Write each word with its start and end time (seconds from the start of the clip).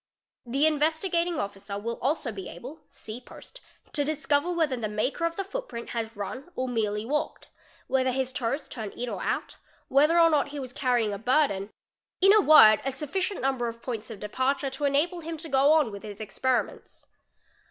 The 0.47 0.65
Investigating 0.65 1.39
Officer 1.39 1.77
will 1.77 1.99
also 2.01 2.31
be 2.31 2.49
able 2.49 2.81
(see 2.89 3.21
post) 3.21 3.61
to 3.93 4.03
discover 4.03 4.51
whether 4.51 4.75
the 4.75 4.89
maker 4.89 5.25
of 5.25 5.35
the 5.35 5.43
faot 5.43 5.67
print 5.69 5.89
has 5.91 6.15
run 6.17 6.49
or 6.55 6.67
merely 6.67 7.05
walked, 7.05 7.49
whether 7.85 8.09
his 8.11 8.33
toes 8.33 8.67
turn 8.67 8.89
in 8.93 9.09
or 9.09 9.21
out, 9.21 9.57
whether 9.89 10.19
or 10.19 10.31
not 10.31 10.47
he 10.47 10.59
was 10.59 10.73
carrying 10.73 11.13
a 11.13 11.19
burden, 11.19 11.69
in 12.19 12.33
a 12.33 12.41
word 12.41 12.81
a 12.83 12.91
sufficient 12.91 13.41
number 13.41 13.67
of 13.67 13.83
poim 13.83 13.99
iS 13.99 14.09
of 14.09 14.19
departure 14.19 14.71
to 14.71 14.85
enable 14.85 15.19
him 15.19 15.37
to 15.37 15.47
go 15.47 15.71
on 15.73 15.91
with 15.91 16.01
his 16.01 16.19
experiments. 16.19 17.05